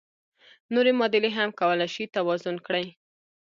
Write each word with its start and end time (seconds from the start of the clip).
نورې 0.73 0.91
معادلې 0.99 1.29
هم 1.37 1.49
کولای 1.59 1.89
شئ 1.95 2.05
توازن 2.15 2.55
کړئ. 2.65 2.85